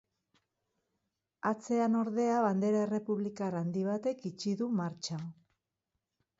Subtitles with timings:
[1.49, 5.23] Atzean, ordea, bandera errepublikar handi batek itxi du martxa.